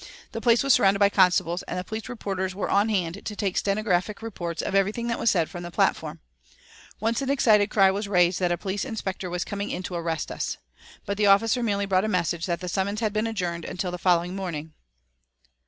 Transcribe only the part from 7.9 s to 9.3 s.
was raised that a police inspector